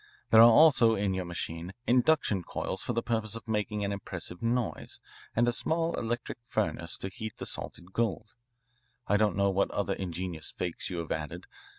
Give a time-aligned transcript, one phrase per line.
[0.31, 4.41] There are also in your machine induction coils for the purpose of making an impressive
[4.41, 4.99] noise,
[5.35, 8.33] and a small electric furnace to heat the salted gold.
[9.05, 11.45] I don't know what other ingenious fakes you have added.